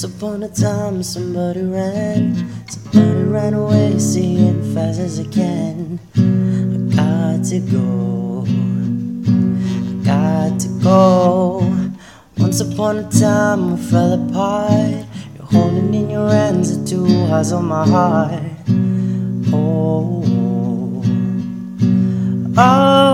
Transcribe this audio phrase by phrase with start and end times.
[0.00, 2.34] Once upon a time, somebody ran,
[2.66, 6.00] somebody ran away, see it fast as I can.
[6.16, 8.46] I got to go,
[10.00, 11.60] I got to go.
[12.38, 15.04] Once upon a time, we fell apart.
[15.36, 18.40] You're holding in your hands the two hearts on my heart.
[19.52, 20.24] Oh,
[22.56, 23.09] oh,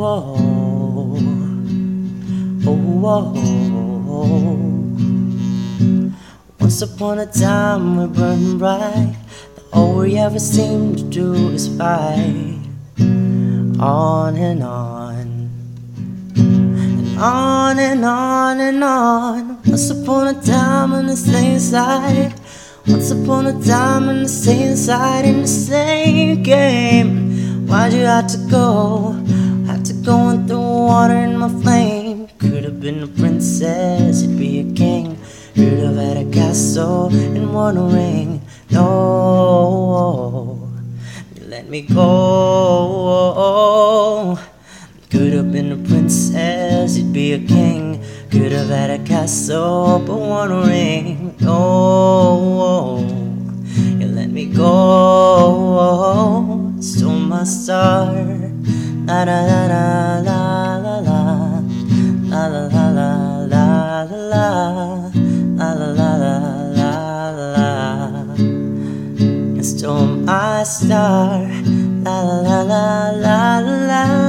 [0.00, 1.18] oh,
[2.66, 3.34] oh, oh,
[4.08, 4.76] oh.
[6.60, 9.16] Once upon a time, we burned bright.
[9.72, 12.58] All we ever seem to do is fight
[13.78, 15.50] on and on
[16.36, 19.62] and on and on and on.
[19.64, 22.34] Once upon a time on the same side.
[22.86, 27.66] Once upon a time on the same side in the same game.
[27.66, 29.35] Why'd you have to go?
[29.84, 32.28] To go throw water in my flame.
[32.38, 35.18] Could have been a princess, it'd be a king.
[35.54, 38.40] Could have had a castle and worn a ring.
[38.70, 40.58] No,
[41.36, 42.06] you let me go.
[45.10, 48.02] Could have been a princess, you'd be a king.
[48.32, 51.36] Could have had a castle, but one ring.
[51.38, 52.98] No,
[54.00, 54.72] you let me go.
[56.80, 58.45] Stole my star.
[59.06, 60.40] La la la la la
[60.78, 61.20] la
[62.28, 63.10] la la la la
[63.46, 64.52] la la la
[65.54, 66.34] la la la
[66.76, 71.46] la la and stole my star.
[72.02, 74.25] La la la la la la.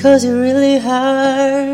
[0.00, 1.69] Cause it's really hard